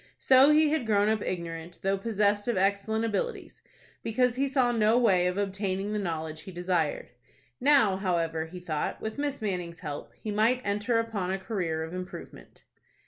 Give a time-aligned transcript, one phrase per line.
[0.17, 3.61] So he had grown up ignorant, though possessed of excellent abilities,
[4.01, 7.09] because he saw no way of obtaining the knowledge he desired.
[7.59, 11.93] Now, however, he thought, with Miss Manning's help, he might enter upon a career of
[11.93, 12.63] improvement.